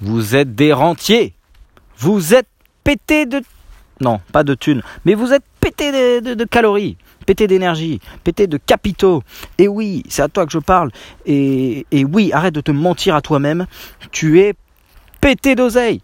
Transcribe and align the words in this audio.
vous 0.00 0.36
êtes 0.36 0.54
des 0.54 0.72
rentiers. 0.72 1.34
Vous 1.98 2.34
êtes 2.34 2.48
pété 2.84 3.26
de... 3.26 3.42
Non, 4.00 4.20
pas 4.32 4.44
de 4.44 4.54
thunes, 4.54 4.82
mais 5.04 5.14
vous 5.14 5.32
êtes 5.32 5.42
pété 5.60 6.20
de, 6.20 6.44
calories, 6.44 6.96
pété 7.26 7.48
d'énergie, 7.48 8.00
pété 8.22 8.46
de 8.46 8.56
capitaux. 8.56 9.24
Et 9.58 9.66
oui, 9.66 10.04
c'est 10.08 10.22
à 10.22 10.28
toi 10.28 10.46
que 10.46 10.52
je 10.52 10.58
parle. 10.58 10.90
Et, 11.26 11.84
et 11.90 12.04
oui, 12.04 12.30
arrête 12.32 12.54
de 12.54 12.60
te 12.60 12.70
mentir 12.70 13.16
à 13.16 13.20
toi-même. 13.20 13.66
Tu 14.12 14.40
es 14.40 14.54
pété 15.20 15.56
d'oseille. 15.56 16.00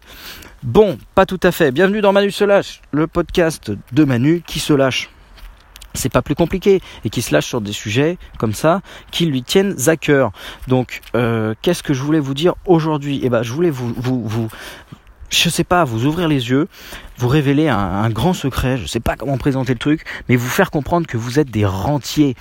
Bon, 0.61 0.97
pas 1.13 1.25
tout 1.25 1.39
à 1.43 1.51
fait. 1.51 1.71
Bienvenue 1.71 2.01
dans 2.01 2.11
Manu 2.11 2.31
se 2.31 2.43
lâche, 2.43 2.81
le 2.91 3.07
podcast 3.07 3.71
de 3.93 4.03
Manu 4.03 4.43
qui 4.45 4.59
se 4.59 4.73
lâche 4.73 5.09
c'est 5.95 6.09
pas 6.09 6.21
plus 6.21 6.35
compliqué 6.35 6.81
et 7.03 7.09
qui 7.09 7.21
se 7.21 7.33
lâche 7.33 7.47
sur 7.47 7.61
des 7.61 7.71
sujets 7.71 8.17
comme 8.37 8.53
ça 8.53 8.81
qui 9.11 9.25
lui 9.25 9.43
tiennent 9.43 9.75
à 9.87 9.97
cœur. 9.97 10.31
Donc, 10.67 11.01
euh, 11.15 11.53
qu'est-ce 11.61 11.83
que 11.83 11.93
je 11.93 12.01
voulais 12.01 12.19
vous 12.19 12.33
dire 12.33 12.55
aujourd'hui? 12.65 13.19
Eh 13.23 13.29
ben, 13.29 13.43
je 13.43 13.51
voulais 13.51 13.69
vous, 13.69 13.93
vous, 13.95 14.27
vous, 14.27 14.47
je 15.29 15.49
sais 15.49 15.63
pas, 15.63 15.83
vous 15.83 16.05
ouvrir 16.05 16.27
les 16.27 16.49
yeux, 16.49 16.67
vous 17.17 17.27
révéler 17.27 17.67
un, 17.67 18.09
grand 18.09 18.33
secret. 18.33 18.77
Je 18.77 18.85
sais 18.85 18.99
pas 18.99 19.15
comment 19.15 19.37
présenter 19.37 19.73
le 19.73 19.79
truc, 19.79 20.03
mais 20.29 20.35
vous 20.35 20.47
faire 20.47 20.71
comprendre 20.71 21.07
que 21.07 21.17
vous 21.17 21.39
êtes 21.39 21.49
des 21.49 21.65
rentiers. 21.65 22.35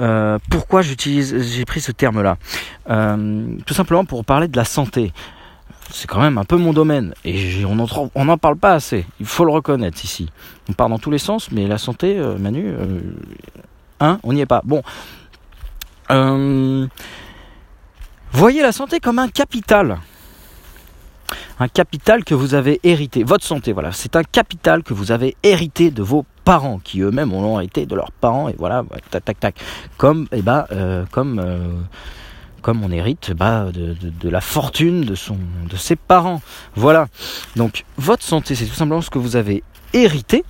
Euh, 0.00 0.38
pourquoi 0.50 0.82
j'utilise, 0.82 1.36
j'ai 1.42 1.64
pris 1.64 1.80
ce 1.80 1.92
terme-là? 1.92 2.36
Euh, 2.90 3.46
Tout 3.66 3.74
simplement 3.74 4.04
pour 4.04 4.24
parler 4.24 4.48
de 4.48 4.56
la 4.56 4.64
santé 4.64 5.12
c'est 5.90 6.06
quand 6.06 6.20
même 6.20 6.38
un 6.38 6.44
peu 6.44 6.56
mon 6.56 6.72
domaine 6.72 7.14
et 7.24 7.64
on 7.64 7.74
n'en 8.24 8.38
parle 8.38 8.56
pas 8.56 8.72
assez. 8.72 9.06
Il 9.20 9.26
faut 9.26 9.44
le 9.44 9.52
reconnaître 9.52 10.04
ici. 10.04 10.28
On 10.68 10.72
parle 10.72 10.90
dans 10.90 10.98
tous 10.98 11.10
les 11.10 11.18
sens, 11.18 11.50
mais 11.52 11.66
la 11.66 11.78
santé, 11.78 12.18
euh, 12.18 12.36
Manu, 12.38 12.68
euh, 12.68 13.00
hein, 14.00 14.18
on 14.22 14.32
n'y 14.32 14.40
est 14.40 14.46
pas. 14.46 14.62
Bon, 14.64 14.82
euh, 16.10 16.86
voyez 18.32 18.62
la 18.62 18.72
santé 18.72 19.00
comme 19.00 19.18
un 19.18 19.28
capital, 19.28 19.98
un 21.58 21.68
capital 21.68 22.24
que 22.24 22.34
vous 22.34 22.54
avez 22.54 22.80
hérité. 22.82 23.22
Votre 23.22 23.44
santé, 23.44 23.72
voilà, 23.72 23.92
c'est 23.92 24.16
un 24.16 24.24
capital 24.24 24.82
que 24.82 24.94
vous 24.94 25.12
avez 25.12 25.36
hérité 25.42 25.90
de 25.90 26.02
vos 26.02 26.24
parents, 26.44 26.78
qui 26.78 27.00
eux-mêmes 27.00 27.32
ont 27.32 27.58
hérité 27.58 27.86
de 27.86 27.94
leurs 27.94 28.12
parents 28.12 28.48
et 28.48 28.54
voilà, 28.58 28.84
tac 29.10 29.24
tac 29.24 29.40
tac, 29.40 29.60
comme 29.96 30.28
eh 30.32 30.42
ben, 30.42 30.64
comme 31.10 31.86
comme 32.66 32.82
on 32.82 32.90
hérite 32.90 33.32
bah, 33.32 33.66
de, 33.72 34.28
la 34.28 34.40
fortune 34.40 35.02
de, 35.02 35.14
son, 35.14 35.38
de 35.70 35.76
ses 35.76 35.94
parents. 35.94 36.42
Voilà. 36.74 37.06
Donc 37.54 37.84
votre 37.96 38.24
santé, 38.24 38.56
c'est 38.56 38.64
tout 38.64 38.74
simplement 38.74 39.02
ce 39.02 39.08
que 39.08 39.20
vous 39.20 39.36
avez 39.36 39.62
hérité. 39.92 40.44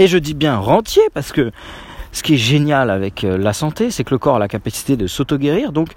Et 0.00 0.08
je 0.08 0.18
dis 0.18 0.34
bien 0.34 0.56
rentier 0.56 1.04
parce 1.14 1.30
que 1.30 1.52
ce 2.10 2.24
qui 2.24 2.34
est 2.34 2.36
génial 2.36 2.90
avec 2.90 3.22
euh, 3.22 3.38
la 3.38 3.52
santé, 3.52 3.92
c'est 3.92 4.02
que 4.02 4.10
le 4.10 4.18
corps 4.18 4.34
a 4.34 4.38
la 4.40 4.48
capacité 4.48 4.96
de 4.96 5.06
s'auto-guérir. 5.06 5.70
Donc 5.70 5.90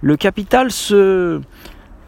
le 0.00 0.16
capital 0.16 0.72
se, 0.72 1.40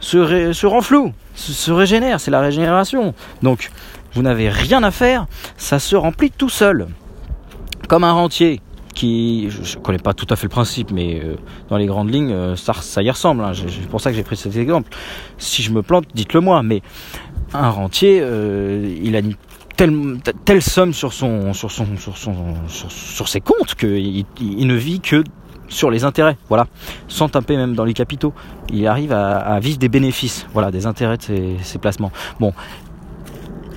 se, 0.01 0.67
renfloue, 0.67 1.13
se 1.37 1.71
régénère, 1.71 2.19
c'est 2.19 2.33
la 2.33 2.41
régénération. 2.41 3.15
Donc 3.45 3.71
vous 4.13 4.23
n'avez 4.23 4.49
rien 4.49 4.83
à 4.83 4.91
faire, 4.91 5.29
ça 5.57 5.79
se 5.79 5.95
remplit 5.95 6.33
tout 6.33 6.49
seul. 6.49 6.89
Comme 7.87 8.03
un 8.03 8.13
rentier 8.13 8.61
je 9.01 9.79
ne 9.79 9.83
connais 9.83 9.99
pas 9.99 10.15
tout 10.15 10.27
à 10.31 10.37
fait 10.37 10.45
le 10.45 10.51
principe, 10.51 10.91
mais 10.91 11.21
euh, 11.23 11.37
dans 11.69 11.77
les 11.77 11.87
grandes 11.87 12.13
lignes, 12.13 12.33
euh, 12.33 12.57
ça, 12.57 13.03
y 13.03 13.11
ressemble. 13.11 13.43
Hein. 13.43 13.53
C'est 13.55 13.89
pour 13.89 14.01
ça 14.01 14.11
que 14.11 14.17
j'ai 14.17 14.23
pris 14.23 14.37
cet 14.37 14.57
exemple. 14.57 14.91
Si 15.39 15.63
je 15.63 15.71
me 15.71 15.83
plante, 15.83 16.07
dites-le 16.15 16.41
moi. 16.41 16.63
Mais 16.63 16.83
un 17.53 17.71
rentier, 17.71 18.21
euh, 18.23 18.97
il 19.03 19.17
a 19.17 19.21
une 19.21 19.35
telle, 20.45 20.63
somme 20.63 20.93
sur 20.93 21.13
ses 21.13 21.27
comptes 23.41 23.75
qu'il 23.77 24.25
il 24.41 24.67
ne 24.67 24.75
vit 24.75 25.01
que 25.01 25.25
sur 25.69 25.91
les 25.91 26.05
intérêts, 26.05 26.37
voilà, 26.49 26.67
sans 27.09 27.29
taper 27.29 27.57
même 27.57 27.75
dans 27.75 27.85
les 27.85 27.95
capitaux. 27.95 28.35
Il 28.73 28.87
arrive 28.87 29.13
à, 29.13 29.59
vivre 29.61 29.79
des 29.79 29.89
bénéfices, 29.89 30.47
voilà, 30.53 30.71
des 30.71 30.85
intérêts 30.85 31.17
de 31.17 31.23
ses, 31.23 31.57
ses 31.63 31.79
placements. 31.79 32.13
Bon, 32.41 32.53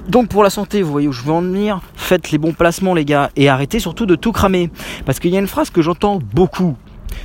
donc 0.10 0.28
pour 0.28 0.44
la 0.44 0.50
santé, 0.50 0.82
vous 0.82 0.92
voyez 0.92 1.08
où 1.08 1.14
je 1.14 1.24
veux 1.24 1.32
en 1.32 1.42
venir, 1.42 1.80
faites 2.14 2.30
les 2.30 2.38
bons 2.38 2.54
placements 2.54 2.94
les 2.94 3.06
gars 3.06 3.32
et 3.36 3.50
arrêtez 3.50 3.80
surtout 3.80 4.06
de 4.06 4.14
tout 4.14 4.32
cramer. 4.32 4.70
Parce 5.04 5.20
qu'il 5.20 5.32
y 5.32 5.36
a 5.36 5.40
une 5.40 5.48
phrase 5.48 5.72
que 5.72 5.82
j'entends 5.82 6.20
beaucoup, 6.34 6.76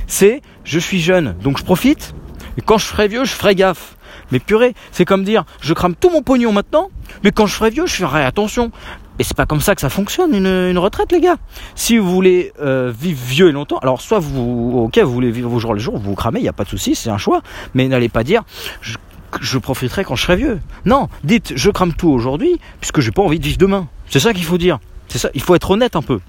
c'est 0.07 0.41
je 0.63 0.79
suis 0.79 0.99
jeune 0.99 1.35
donc 1.43 1.59
je 1.59 1.63
profite 1.63 2.15
et 2.57 2.61
quand 2.61 2.79
je 2.79 2.87
serai 2.87 3.07
vieux 3.07 3.23
je 3.23 3.31
ferai 3.31 3.53
gaffe. 3.53 3.95
Mais 4.31 4.39
purée, 4.39 4.73
c'est 4.91 5.05
comme 5.05 5.23
dire 5.23 5.43
je 5.61 5.75
crame 5.75 5.93
tout 5.93 6.09
mon 6.09 6.23
pognon 6.23 6.51
maintenant, 6.51 6.89
mais 7.23 7.31
quand 7.31 7.45
je 7.45 7.53
serai 7.55 7.69
vieux 7.69 7.85
je 7.85 7.93
ferai 7.93 8.23
attention. 8.23 8.71
Et 9.19 9.23
c'est 9.23 9.37
pas 9.37 9.45
comme 9.45 9.61
ça 9.61 9.75
que 9.75 9.81
ça 9.81 9.89
fonctionne 9.89 10.33
une, 10.33 10.77
retraite 10.77 11.11
les 11.11 11.19
gars. 11.19 11.35
Si 11.75 11.97
vous 11.97 12.09
voulez 12.09 12.53
euh, 12.61 12.91
vivre 12.97 13.21
vieux 13.21 13.49
et 13.49 13.51
longtemps, 13.51 13.77
alors 13.79 14.01
soit 14.01 14.19
vous, 14.19 14.85
ok, 14.85 14.97
vous 14.97 15.11
voulez 15.11 15.29
vivre 15.29 15.49
vos 15.49 15.59
jours 15.59 15.73
les 15.73 15.81
jours, 15.81 15.97
vous, 15.97 16.11
vous 16.11 16.15
cramez, 16.15 16.39
il 16.39 16.43
n'y 16.43 16.49
a 16.49 16.53
pas 16.53 16.63
de 16.63 16.69
souci, 16.69 16.95
c'est 16.95 17.09
un 17.09 17.17
choix. 17.17 17.41
Mais 17.73 17.87
n'allez 17.89 18.09
pas 18.09 18.23
dire 18.23 18.43
je 18.81 18.95
je 19.41 19.57
profiterai 19.59 20.03
quand 20.03 20.15
je 20.15 20.23
serai 20.23 20.37
vieux. 20.37 20.59
Non, 20.85 21.07
dites 21.23 21.53
je 21.55 21.69
crame 21.69 21.93
tout 21.93 22.09
aujourd'hui 22.09 22.59
puisque 22.79 23.01
j'ai 23.01 23.11
pas 23.11 23.21
envie 23.21 23.39
de 23.39 23.45
vivre 23.45 23.57
demain. 23.57 23.87
C'est 24.09 24.19
ça 24.19 24.33
qu'il 24.33 24.43
faut 24.43 24.57
dire. 24.57 24.79
C'est 25.07 25.17
ça, 25.17 25.29
il 25.33 25.41
faut 25.41 25.55
être 25.55 25.71
honnête 25.71 25.95
un 25.95 26.01
peu. 26.01 26.19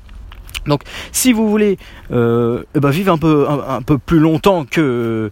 Donc, 0.66 0.82
si 1.12 1.32
vous 1.32 1.48
voulez 1.48 1.78
euh, 2.12 2.62
eh 2.74 2.80
ben, 2.80 2.90
vivre 2.90 3.12
un 3.12 3.18
peu, 3.82 3.98
plus 3.98 4.18
longtemps 4.18 4.64
que 4.64 5.30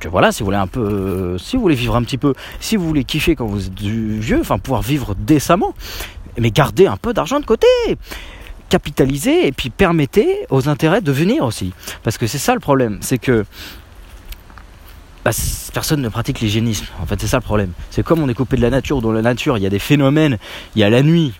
que 0.00 0.08
voilà, 0.08 0.32
si 0.32 0.40
vous 0.40 0.46
voulez 0.46 0.58
un 0.58 0.66
peu, 0.66 1.38
si 1.38 1.56
vous 1.56 1.62
voulez 1.62 1.74
vivre 1.74 1.96
un 1.96 2.02
petit 2.02 2.18
peu, 2.18 2.34
si 2.60 2.76
vous 2.76 2.86
voulez 2.86 3.04
kiffer 3.04 3.34
quand 3.34 3.46
vous 3.46 3.66
êtes 3.66 3.80
vieux, 3.80 4.40
enfin 4.40 4.58
pouvoir 4.58 4.82
vivre 4.82 5.14
décemment, 5.14 5.74
mais 6.38 6.50
gardez 6.50 6.86
un 6.86 6.98
peu 6.98 7.14
d'argent 7.14 7.40
de 7.40 7.46
côté 7.46 7.66
capitalisez 8.68 9.46
et 9.46 9.52
puis 9.52 9.70
permettez 9.70 10.46
aux 10.50 10.68
intérêts 10.68 11.00
de 11.00 11.12
venir 11.12 11.44
aussi. 11.44 11.72
Parce 12.02 12.18
que 12.18 12.26
c'est 12.26 12.38
ça 12.38 12.54
le 12.54 12.60
problème, 12.60 12.98
c'est 13.02 13.18
que 13.18 13.44
bah, 15.24 15.30
personne 15.72 16.02
ne 16.02 16.08
pratique 16.08 16.40
l'hygiénisme. 16.40 16.86
En 17.00 17.06
fait, 17.06 17.20
c'est 17.20 17.26
ça 17.26 17.38
le 17.38 17.42
problème. 17.42 17.72
C'est 17.90 18.02
comme 18.02 18.20
on 18.20 18.28
est 18.28 18.34
coupé 18.34 18.56
de 18.56 18.62
la 18.62 18.70
nature, 18.70 19.00
dans 19.00 19.12
la 19.12 19.22
nature, 19.22 19.56
il 19.56 19.62
y 19.62 19.66
a 19.66 19.70
des 19.70 19.78
phénomènes, 19.78 20.38
il 20.74 20.80
y 20.80 20.84
a 20.84 20.90
la 20.90 21.02
nuit. 21.02 21.32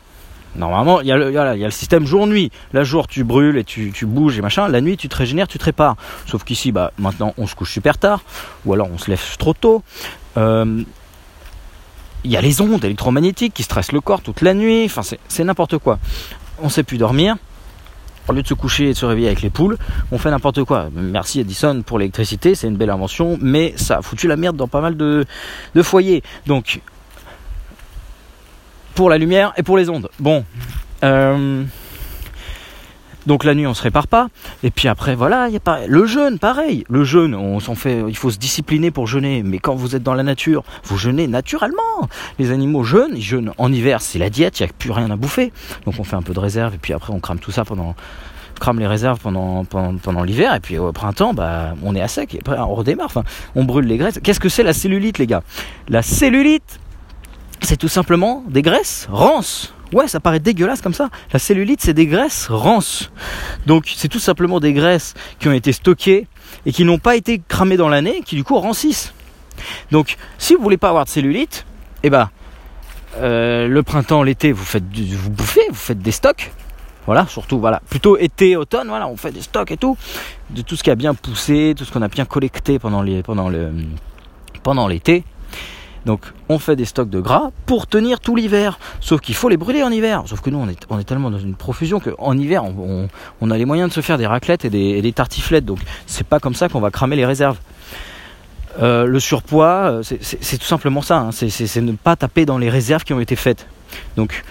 Normalement, 0.56 1.00
il 1.00 1.08
y 1.08 1.12
a 1.12 1.16
le, 1.16 1.70
système 1.70 2.06
jour-nuit. 2.06 2.50
La 2.72 2.84
jour, 2.84 3.08
tu 3.08 3.24
brûles 3.24 3.58
et 3.58 3.64
tu, 3.64 3.92
bouges 4.06 4.38
et 4.38 4.40
machin. 4.40 4.68
La 4.68 4.80
nuit, 4.80 4.96
tu 4.96 5.08
te 5.08 5.16
régénères, 5.16 5.48
tu 5.48 5.58
te 5.58 5.64
répares. 5.64 5.96
Sauf 6.26 6.44
qu'ici, 6.44 6.70
bah, 6.70 6.92
maintenant, 6.96 7.34
on 7.38 7.46
se 7.46 7.56
couche 7.56 7.72
super 7.72 7.98
tard. 7.98 8.22
Ou 8.64 8.72
alors, 8.72 8.88
on 8.92 8.98
se 8.98 9.10
lève 9.10 9.36
trop 9.36 9.52
tôt. 9.52 9.82
Euh, 10.36 10.82
il 12.22 12.30
y 12.30 12.36
a 12.36 12.40
les 12.40 12.60
ondes 12.60 12.84
électromagnétiques 12.84 13.52
qui 13.52 13.64
stressent 13.64 13.92
le 13.92 14.00
corps 14.00 14.22
toute 14.22 14.42
la 14.42 14.54
nuit. 14.54 14.84
Enfin, 14.84 15.02
c'est 15.28 15.44
n'importe 15.44 15.78
quoi. 15.78 15.98
On 16.62 16.68
sait 16.68 16.84
plus 16.84 16.98
dormir 16.98 17.36
au 18.28 18.32
lieu 18.32 18.42
de 18.42 18.48
se 18.48 18.54
coucher 18.54 18.90
et 18.90 18.92
de 18.92 18.98
se 18.98 19.06
réveiller 19.06 19.28
avec 19.28 19.42
les 19.42 19.50
poules, 19.50 19.76
on 20.12 20.18
fait 20.18 20.30
n'importe 20.30 20.64
quoi. 20.64 20.88
Merci 20.94 21.40
Edison 21.40 21.82
pour 21.82 21.98
l'électricité, 21.98 22.54
c'est 22.54 22.68
une 22.68 22.76
belle 22.76 22.90
invention, 22.90 23.38
mais 23.40 23.74
ça 23.76 23.98
a 23.98 24.02
foutu 24.02 24.28
la 24.28 24.36
merde 24.36 24.56
dans 24.56 24.68
pas 24.68 24.80
mal 24.80 24.96
de, 24.96 25.26
foyers. 25.82 26.22
Donc, 26.46 26.80
pour 28.94 29.10
la 29.10 29.18
lumière 29.18 29.52
et 29.56 29.62
pour 29.62 29.76
les 29.76 29.88
ondes. 29.90 30.08
Bon. 30.18 30.44
Euh, 31.02 31.64
donc 33.26 33.44
la 33.44 33.54
nuit, 33.54 33.66
on 33.66 33.74
se 33.74 33.82
répare 33.82 34.06
pas. 34.06 34.28
Et 34.62 34.70
puis 34.70 34.88
après, 34.88 35.14
voilà, 35.14 35.48
il 35.48 35.54
y 35.54 35.56
a 35.56 35.60
pas 35.60 35.86
le 35.86 36.06
jeûne, 36.06 36.38
pareil. 36.38 36.84
Le 36.88 37.04
jeûne, 37.04 37.34
on 37.34 37.60
s'en 37.60 37.74
fait, 37.74 38.02
il 38.08 38.16
faut 38.16 38.30
se 38.30 38.38
discipliner 38.38 38.90
pour 38.90 39.06
jeûner. 39.06 39.42
Mais 39.42 39.58
quand 39.58 39.74
vous 39.74 39.96
êtes 39.96 40.02
dans 40.02 40.14
la 40.14 40.22
nature, 40.22 40.62
vous 40.84 40.96
jeûnez 40.96 41.26
naturellement. 41.26 42.08
Les 42.38 42.50
animaux 42.50 42.84
jeûnent, 42.84 43.14
ils 43.14 43.22
jeûnent 43.22 43.52
en 43.58 43.72
hiver, 43.72 44.02
c'est 44.02 44.18
la 44.18 44.30
diète, 44.30 44.60
il 44.60 44.64
n'y 44.64 44.70
a 44.70 44.72
plus 44.72 44.90
rien 44.90 45.10
à 45.10 45.16
bouffer. 45.16 45.52
Donc 45.86 45.94
on 45.98 46.04
fait 46.04 46.16
un 46.16 46.22
peu 46.22 46.34
de 46.34 46.40
réserve 46.40 46.74
et 46.74 46.78
puis 46.78 46.92
après 46.92 47.12
on 47.12 47.20
crame 47.20 47.38
tout 47.38 47.50
ça 47.50 47.64
pendant, 47.64 47.94
crame 48.60 48.78
les 48.78 48.86
réserves 48.86 49.18
pendant, 49.20 49.64
pendant, 49.64 50.22
l'hiver 50.22 50.54
et 50.54 50.60
puis 50.60 50.78
au 50.78 50.92
printemps 50.92 51.34
bah 51.34 51.74
on 51.82 51.94
est 51.94 52.00
à 52.00 52.08
sec 52.08 52.34
et 52.34 52.38
après 52.38 52.58
on 52.58 52.74
redémarre 52.74 53.06
enfin 53.06 53.24
on 53.54 53.64
brûle 53.64 53.86
les 53.86 53.96
graisses 53.96 54.20
qu'est-ce 54.22 54.40
que 54.40 54.48
c'est 54.48 54.62
la 54.62 54.72
cellulite 54.72 55.18
les 55.18 55.26
gars? 55.26 55.42
La 55.88 56.02
cellulite 56.02 56.78
c'est 57.60 57.76
tout 57.76 57.88
simplement 57.88 58.44
des 58.48 58.62
graisses 58.62 59.08
rances 59.10 59.74
Ouais, 59.94 60.08
ça 60.08 60.18
paraît 60.18 60.40
dégueulasse 60.40 60.82
comme 60.82 60.92
ça. 60.92 61.08
La 61.32 61.38
cellulite, 61.38 61.80
c'est 61.80 61.94
des 61.94 62.06
graisses 62.06 62.48
rances. 62.48 63.12
Donc, 63.66 63.84
c'est 63.94 64.08
tout 64.08 64.18
simplement 64.18 64.58
des 64.58 64.72
graisses 64.72 65.14
qui 65.38 65.46
ont 65.46 65.52
été 65.52 65.70
stockées 65.72 66.26
et 66.66 66.72
qui 66.72 66.84
n'ont 66.84 66.98
pas 66.98 67.14
été 67.14 67.40
cramées 67.46 67.76
dans 67.76 67.88
l'année, 67.88 68.22
qui 68.26 68.34
du 68.34 68.42
coup 68.42 68.58
rancissent. 68.58 69.14
Donc, 69.92 70.16
si 70.36 70.56
vous 70.56 70.62
voulez 70.62 70.78
pas 70.78 70.88
avoir 70.88 71.04
de 71.04 71.10
cellulite, 71.10 71.64
eh 72.02 72.10
ben, 72.10 72.28
euh, 73.18 73.68
le 73.68 73.82
printemps, 73.84 74.24
l'été, 74.24 74.50
vous 74.50 74.64
faites, 74.64 74.82
vous 74.84 75.30
bouffez, 75.30 75.62
vous 75.68 75.76
faites 75.76 76.00
des 76.00 76.10
stocks. 76.10 76.50
Voilà, 77.06 77.26
surtout, 77.28 77.60
voilà, 77.60 77.80
plutôt 77.88 78.16
été, 78.16 78.56
automne, 78.56 78.88
voilà, 78.88 79.06
on 79.06 79.16
fait 79.16 79.30
des 79.30 79.42
stocks 79.42 79.70
et 79.70 79.76
tout, 79.76 79.96
de 80.50 80.62
tout 80.62 80.74
ce 80.74 80.82
qui 80.82 80.90
a 80.90 80.96
bien 80.96 81.14
poussé, 81.14 81.74
tout 81.76 81.84
ce 81.84 81.92
qu'on 81.92 82.02
a 82.02 82.08
bien 82.08 82.24
collecté 82.24 82.80
pendant 82.80 83.02
les, 83.02 83.22
pendant 83.22 83.48
le, 83.48 83.70
pendant 84.64 84.88
l'été. 84.88 85.22
Donc 86.06 86.20
on 86.48 86.58
fait 86.58 86.76
des 86.76 86.84
stocks 86.84 87.10
de 87.10 87.20
gras 87.20 87.50
pour 87.66 87.86
tenir 87.86 88.20
tout 88.20 88.36
l'hiver. 88.36 88.78
Sauf 89.00 89.20
qu'il 89.20 89.34
faut 89.34 89.48
les 89.48 89.56
brûler 89.56 89.82
en 89.82 89.90
hiver. 89.90 90.24
Sauf 90.26 90.40
que 90.40 90.50
nous 90.50 90.58
on 90.58 90.98
est, 90.98 91.04
tellement 91.04 91.30
dans 91.30 91.38
une 91.38 91.54
profusion 91.54 92.00
qu'en 92.00 92.36
hiver 92.36 92.64
on, 92.64 93.50
a 93.50 93.58
les 93.58 93.64
moyens 93.64 93.88
de 93.88 93.94
se 93.94 94.00
faire 94.00 94.18
des 94.18 94.26
raclettes 94.26 94.64
et 94.64 94.70
des, 94.70 95.12
tartiflettes. 95.12 95.64
Donc 95.64 95.78
c'est 96.06 96.26
pas 96.26 96.40
comme 96.40 96.54
ça 96.54 96.68
qu'on 96.68 96.80
va 96.80 96.90
cramer 96.90 97.16
les 97.16 97.26
réserves. 97.26 97.58
Euh, 98.82 99.06
le 99.06 99.20
surpoids, 99.20 100.00
euh, 100.00 100.02
c'est 100.02 100.58
tout 100.58 100.66
simplement 100.66 101.00
ça. 101.00 101.18
Hein. 101.18 101.30
C'est 101.32 101.80
ne 101.80 101.92
pas 101.92 102.16
taper 102.16 102.44
dans 102.44 102.58
les 102.58 102.68
réserves 102.68 103.04
qui 103.04 103.12
ont 103.12 103.20
été 103.20 103.36
faites. 103.36 103.66
Donc 104.16 104.42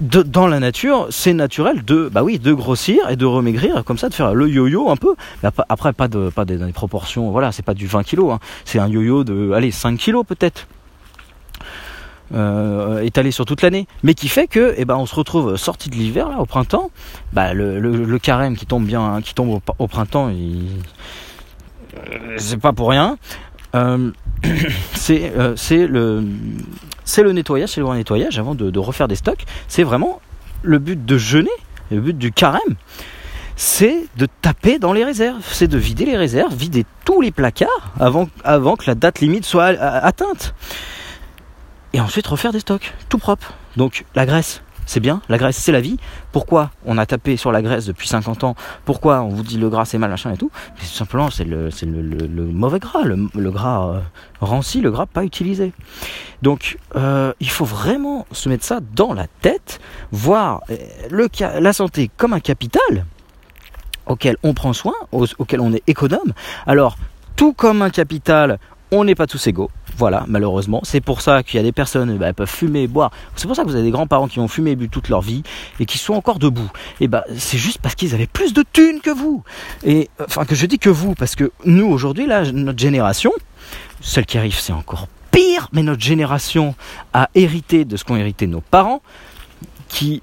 dans 0.00 0.46
la 0.46 0.60
nature, 0.60 1.06
c'est 1.10 1.32
naturel 1.32 1.84
de, 1.84 2.08
bah 2.12 2.22
oui, 2.22 2.38
de 2.38 2.52
grossir 2.52 3.08
et 3.10 3.16
de 3.16 3.24
remaigrir, 3.24 3.84
comme 3.84 3.98
ça, 3.98 4.08
de 4.08 4.14
faire 4.14 4.34
le 4.34 4.48
yo-yo 4.48 4.90
un 4.90 4.96
peu. 4.96 5.14
après, 5.68 5.92
pas 5.92 6.08
de, 6.08 6.28
pas 6.30 6.44
des, 6.44 6.58
proportions, 6.72 7.30
voilà, 7.30 7.52
c'est 7.52 7.64
pas 7.64 7.74
du 7.74 7.86
20 7.86 8.02
kg, 8.02 8.30
hein. 8.30 8.38
c'est 8.64 8.78
un 8.78 8.88
yo-yo 8.88 9.24
de, 9.24 9.52
allez, 9.52 9.70
5 9.70 9.98
kg 9.98 10.22
peut-être. 10.24 10.66
Euh, 12.34 13.02
étalé 13.02 13.30
sur 13.30 13.44
toute 13.44 13.62
l'année, 13.62 13.86
mais 14.02 14.14
qui 14.14 14.26
fait 14.26 14.48
que, 14.48 14.74
eh 14.76 14.84
ben, 14.84 14.96
on 14.96 15.06
se 15.06 15.14
retrouve 15.14 15.56
sorti 15.56 15.90
de 15.90 15.94
l'hiver 15.94 16.28
là 16.28 16.40
au 16.40 16.46
printemps. 16.46 16.90
Bah, 17.32 17.54
le, 17.54 18.18
carême 18.18 18.56
qui 18.56 18.66
tombe 18.66 18.84
bien, 18.84 19.20
qui 19.22 19.32
tombe 19.32 19.60
au, 19.78 19.86
printemps, 19.86 20.32
c'est 22.36 22.60
pas 22.60 22.72
pour 22.72 22.90
rien. 22.90 23.16
Euh, 23.76 24.10
c'est 24.94 25.32
euh, 25.36 26.22
c'est 27.04 27.22
le 27.22 27.32
nettoyage, 27.32 27.70
c'est 27.70 27.80
le 27.80 27.94
nettoyage 27.94 28.38
avant 28.38 28.54
de, 28.54 28.78
refaire 28.78 29.08
des 29.08 29.16
stocks. 29.16 29.44
C'est 29.68 29.82
vraiment 29.82 30.20
le 30.62 30.78
but 30.78 31.04
de 31.04 31.18
jeûner, 31.18 31.50
le 31.90 32.00
but 32.00 32.16
du 32.16 32.32
carême, 32.32 32.76
c'est 33.54 34.06
de 34.16 34.26
taper 34.42 34.78
dans 34.78 34.92
les 34.92 35.04
réserves, 35.04 35.42
c'est 35.50 35.68
de 35.68 35.78
vider 35.78 36.04
les 36.04 36.16
réserves, 36.16 36.54
vider 36.54 36.84
tous 37.04 37.20
les 37.20 37.30
placards 37.30 37.92
avant, 37.98 38.28
avant 38.44 38.76
que 38.76 38.84
la 38.86 38.94
date 38.94 39.20
limite 39.20 39.44
soit 39.44 39.66
atteinte. 39.66 40.54
Et 41.92 42.00
ensuite 42.00 42.26
refaire 42.26 42.52
des 42.52 42.60
stocks, 42.60 42.92
tout 43.08 43.18
propre. 43.18 43.54
Donc 43.76 44.04
la 44.14 44.26
graisse, 44.26 44.62
c'est 44.86 45.00
bien, 45.00 45.20
la 45.28 45.36
graisse 45.36 45.56
c'est 45.56 45.72
la 45.72 45.80
vie. 45.80 45.98
Pourquoi 46.32 46.70
on 46.84 46.96
a 46.96 47.06
tapé 47.06 47.36
sur 47.36 47.52
la 47.52 47.60
graisse 47.60 47.86
depuis 47.86 48.08
50 48.08 48.44
ans? 48.44 48.54
Pourquoi 48.84 49.22
on 49.22 49.28
vous 49.28 49.42
dit 49.42 49.58
le 49.58 49.68
gras 49.68 49.84
c'est 49.84 49.98
mal, 49.98 50.10
machin 50.10 50.32
et 50.32 50.36
tout? 50.36 50.50
Simplement 50.80 51.30
c'est 51.30 51.44
le, 51.44 51.70
mauvais 52.52 52.78
gras, 52.78 53.02
le, 53.02 53.50
gras 53.50 53.88
euh, 53.88 54.00
ranci, 54.40 54.80
le 54.80 54.90
gras 54.90 55.06
pas 55.06 55.24
utilisé. 55.24 55.72
Donc 56.42 56.78
euh, 56.94 57.32
il 57.40 57.50
faut 57.50 57.64
vraiment 57.64 58.26
se 58.32 58.48
mettre 58.48 58.64
ça 58.64 58.80
dans 58.94 59.12
la 59.12 59.26
tête, 59.40 59.80
voir 60.12 60.62
euh, 60.70 61.28
la 61.60 61.72
santé 61.72 62.10
comme 62.16 62.32
un 62.32 62.40
capital 62.40 63.04
auquel 64.06 64.36
on 64.44 64.54
prend 64.54 64.72
soin, 64.72 64.94
auquel 65.10 65.60
on 65.60 65.72
est 65.72 65.82
économe. 65.88 66.32
Alors 66.66 66.96
tout 67.34 67.52
comme 67.52 67.82
un 67.82 67.90
capital, 67.90 68.58
on 68.92 69.04
n'est 69.04 69.14
pas 69.14 69.26
tous 69.26 69.46
égaux. 69.46 69.70
Voilà, 69.96 70.24
malheureusement. 70.28 70.80
C'est 70.84 71.00
pour 71.00 71.22
ça 71.22 71.42
qu'il 71.42 71.56
y 71.56 71.60
a 71.60 71.62
des 71.62 71.72
personnes 71.72 72.16
bah, 72.18 72.32
peuvent 72.32 72.48
fumer, 72.48 72.86
boire. 72.86 73.10
C'est 73.34 73.46
pour 73.46 73.56
ça 73.56 73.62
que 73.62 73.68
vous 73.68 73.74
avez 73.74 73.84
des 73.84 73.90
grands-parents 73.90 74.28
qui 74.28 74.40
ont 74.40 74.48
fumé 74.48 74.72
et 74.72 74.76
bu 74.76 74.88
toute 74.88 75.08
leur 75.08 75.22
vie 75.22 75.42
et 75.80 75.86
qui 75.86 75.96
sont 75.98 76.14
encore 76.14 76.38
debout. 76.38 76.70
Et 77.00 77.08
bah 77.08 77.24
c'est 77.38 77.58
juste 77.58 77.78
parce 77.78 77.94
qu'ils 77.94 78.14
avaient 78.14 78.26
plus 78.26 78.52
de 78.52 78.62
thunes 78.72 79.00
que 79.00 79.10
vous. 79.10 79.42
Et 79.84 80.10
enfin 80.20 80.44
que 80.44 80.54
je 80.54 80.66
dis 80.66 80.78
que 80.78 80.90
vous, 80.90 81.14
parce 81.14 81.34
que 81.34 81.50
nous 81.64 81.86
aujourd'hui, 81.86 82.26
là, 82.26 82.50
notre 82.52 82.78
génération, 82.78 83.32
celle 84.00 84.26
qui 84.26 84.36
arrive, 84.36 84.58
c'est 84.58 84.72
encore 84.72 85.08
pire, 85.30 85.68
mais 85.72 85.82
notre 85.82 86.02
génération 86.02 86.74
a 87.14 87.30
hérité 87.34 87.84
de 87.84 87.96
ce 87.96 88.04
qu'ont 88.04 88.16
hérité 88.16 88.46
nos 88.46 88.60
parents, 88.60 89.00
qui 89.88 90.22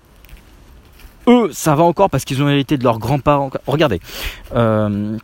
eux, 1.28 1.50
ça 1.52 1.74
va 1.76 1.84
encore 1.84 2.10
parce 2.10 2.26
qu'ils 2.26 2.44
ont 2.44 2.50
hérité 2.50 2.78
de 2.78 2.84
leurs 2.84 3.00
grands-parents. 3.00 3.50
Regardez, 3.66 4.02
euh, 4.56 5.18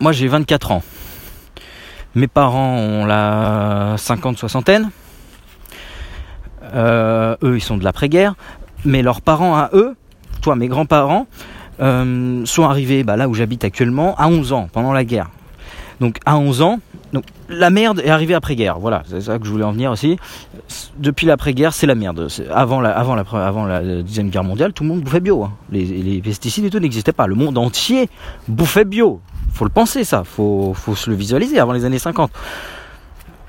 moi 0.00 0.12
j'ai 0.12 0.28
24 0.28 0.72
ans. 0.72 0.82
Mes 2.14 2.28
parents 2.28 2.76
ont 2.76 3.06
la 3.06 3.94
cinquante 3.96 4.38
soixantaine. 4.38 4.90
Euh, 6.74 7.36
eux, 7.42 7.56
ils 7.56 7.62
sont 7.62 7.76
de 7.76 7.84
l'après-guerre. 7.84 8.34
Mais 8.84 9.02
leurs 9.02 9.20
parents 9.20 9.56
à 9.56 9.70
eux, 9.72 9.96
toi, 10.42 10.56
mes 10.56 10.68
grands-parents, 10.68 11.26
euh, 11.80 12.44
sont 12.44 12.64
arrivés 12.64 13.02
bah, 13.02 13.16
là 13.16 13.28
où 13.28 13.34
j'habite 13.34 13.64
actuellement 13.64 14.14
à 14.16 14.28
11 14.28 14.52
ans, 14.52 14.68
pendant 14.72 14.92
la 14.92 15.04
guerre. 15.04 15.30
Donc 16.00 16.18
à 16.26 16.36
11 16.36 16.62
ans, 16.62 16.80
donc 17.12 17.24
la 17.48 17.70
merde 17.70 18.00
est 18.04 18.10
arrivée 18.10 18.34
après-guerre. 18.34 18.78
Voilà, 18.78 19.02
c'est 19.06 19.20
ça 19.20 19.38
que 19.38 19.46
je 19.46 19.50
voulais 19.50 19.64
en 19.64 19.72
venir 19.72 19.90
aussi. 19.90 20.16
Depuis 20.98 21.26
l'après-guerre, 21.26 21.74
c'est 21.74 21.86
la 21.86 21.94
merde. 21.94 22.28
Avant 22.50 22.80
la, 22.80 22.90
avant, 22.90 23.14
la, 23.14 23.24
avant 23.46 23.66
la 23.66 23.82
deuxième 23.82 24.30
guerre 24.30 24.44
mondiale, 24.44 24.72
tout 24.72 24.82
le 24.82 24.88
monde 24.88 25.00
bouffait 25.00 25.20
bio. 25.20 25.44
Hein. 25.44 25.52
Les, 25.70 26.20
pesticides 26.22 26.64
et 26.64 26.70
tout 26.70 26.78
n'existaient 26.78 27.12
pas. 27.12 27.26
Le 27.26 27.34
monde 27.34 27.58
entier 27.58 28.08
bouffait 28.48 28.84
bio 28.84 29.20
faut 29.52 29.64
le 29.64 29.70
penser 29.70 30.04
ça, 30.04 30.24
faut, 30.24 30.72
faut 30.74 30.94
se 30.94 31.10
le 31.10 31.16
visualiser 31.16 31.58
avant 31.58 31.72
les 31.72 31.84
années 31.84 31.98
50. 31.98 32.30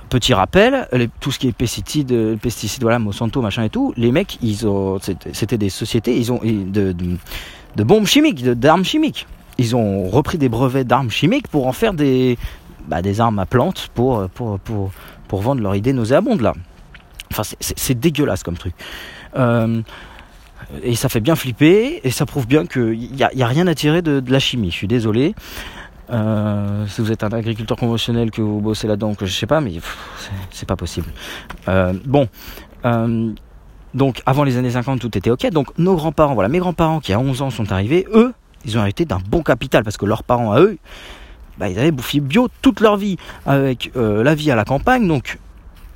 Petit 0.09 0.33
rappel, 0.33 0.87
tout 1.19 1.31
ce 1.31 1.39
qui 1.39 1.47
est 1.47 1.53
pesticides, 1.53 2.37
pesticides, 2.39 2.83
voilà, 2.83 2.99
Monsanto, 2.99 3.41
machin 3.41 3.63
et 3.63 3.69
tout, 3.69 3.93
les 3.97 4.11
mecs, 4.11 4.37
ils 4.43 4.67
ont, 4.67 4.99
c'était 4.99 5.57
des 5.57 5.69
sociétés, 5.69 6.15
ils 6.15 6.31
ont 6.31 6.39
de, 6.43 6.91
de, 6.91 7.83
bombes 7.83 8.05
chimiques, 8.05 8.45
d'armes 8.45 8.83
chimiques. 8.83 9.25
Ils 9.57 9.75
ont 9.75 10.07
repris 10.09 10.37
des 10.37 10.49
brevets 10.49 10.85
d'armes 10.85 11.09
chimiques 11.09 11.47
pour 11.47 11.67
en 11.67 11.73
faire 11.73 11.93
des, 11.93 12.37
bah, 12.87 13.01
des 13.01 13.21
armes 13.21 13.39
à 13.39 13.45
plantes 13.45 13.89
pour, 13.93 14.27
pour, 14.29 14.59
pour, 14.59 14.91
pour 15.27 15.41
vendre 15.41 15.61
leur 15.61 15.75
idée 15.75 15.93
nauséabonde 15.93 16.41
là. 16.41 16.53
Enfin, 17.31 17.43
c'est 17.59 17.99
dégueulasse 17.99 18.43
comme 18.43 18.57
truc. 18.57 18.75
Euh, 19.35 19.81
et 20.81 20.95
ça 20.95 21.09
fait 21.09 21.19
bien 21.19 21.35
flipper, 21.35 21.99
et 22.03 22.11
ça 22.11 22.25
prouve 22.25 22.47
bien 22.47 22.65
qu'il 22.65 22.97
n'y 22.97 23.23
a, 23.23 23.27
a, 23.27 23.47
rien 23.47 23.67
à 23.67 23.75
tirer 23.75 24.01
de, 24.01 24.23
la 24.27 24.39
chimie. 24.39 24.71
Je 24.71 24.75
suis 24.75 24.87
désolé. 24.87 25.35
Euh, 26.11 26.85
si 26.87 27.01
vous 27.01 27.11
êtes 27.11 27.23
un 27.23 27.29
agriculteur 27.29 27.77
conventionnel, 27.77 28.31
que 28.31 28.41
vous 28.41 28.59
bossez 28.59 28.87
là-dedans, 28.87 29.15
que 29.15 29.25
je 29.25 29.33
sais 29.33 29.47
pas, 29.47 29.61
mais 29.61 29.73
c'est 30.51 30.67
pas 30.67 30.75
possible. 30.75 31.07
Euh, 31.67 31.93
bon, 32.05 32.27
euh, 32.85 33.31
donc 33.93 34.21
avant 34.25 34.43
les 34.43 34.57
années 34.57 34.71
50, 34.71 34.99
tout 34.99 35.17
était 35.17 35.29
ok. 35.29 35.49
Donc 35.49 35.77
nos 35.77 35.95
grands-parents, 35.95 36.33
voilà, 36.33 36.49
mes 36.49 36.59
grands-parents 36.59 36.99
qui 36.99 37.13
à 37.13 37.19
11 37.19 37.41
ans 37.41 37.49
sont 37.49 37.71
arrivés, 37.71 38.05
eux, 38.13 38.33
ils 38.65 38.77
ont 38.77 38.81
hérité 38.81 39.05
d'un 39.05 39.19
bon 39.27 39.43
capital 39.43 39.83
parce 39.83 39.97
que 39.97 40.05
leurs 40.05 40.23
parents 40.23 40.51
à 40.51 40.59
eux, 40.59 40.77
bah, 41.57 41.69
ils 41.69 41.79
avaient 41.79 41.91
bouffé 41.91 42.19
bio 42.19 42.47
toute 42.61 42.79
leur 42.79 42.97
vie 42.97 43.17
avec 43.45 43.91
la 43.95 44.35
vie 44.35 44.51
à 44.51 44.55
la 44.55 44.65
campagne. 44.65 45.07
Donc 45.07 45.37